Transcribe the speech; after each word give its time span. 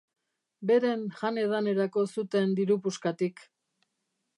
Beren 0.71 1.03
jan-edanerako 1.19 2.07
zuten 2.17 2.59
diru 2.61 2.83
puskatik. 2.87 3.49